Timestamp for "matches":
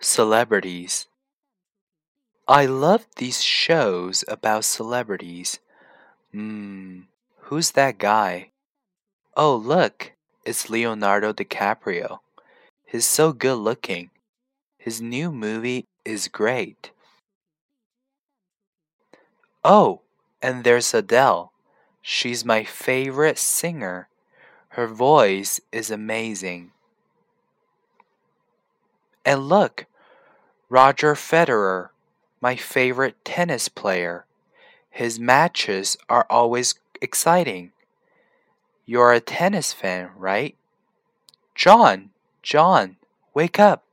35.18-35.96